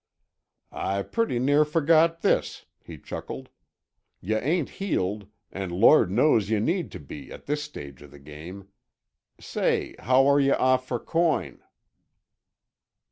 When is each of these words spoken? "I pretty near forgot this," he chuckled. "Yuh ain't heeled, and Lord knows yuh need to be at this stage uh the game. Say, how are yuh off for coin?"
"I 0.73 1.03
pretty 1.03 1.37
near 1.37 1.63
forgot 1.63 2.21
this," 2.23 2.65
he 2.83 2.97
chuckled. 2.97 3.49
"Yuh 4.19 4.37
ain't 4.37 4.69
heeled, 4.81 5.27
and 5.51 5.71
Lord 5.71 6.09
knows 6.09 6.49
yuh 6.49 6.59
need 6.59 6.89
to 6.93 6.99
be 6.99 7.31
at 7.31 7.45
this 7.45 7.61
stage 7.61 8.01
uh 8.01 8.07
the 8.07 8.17
game. 8.17 8.69
Say, 9.39 9.93
how 9.99 10.25
are 10.25 10.39
yuh 10.39 10.55
off 10.55 10.87
for 10.87 10.97
coin?" 10.99 11.61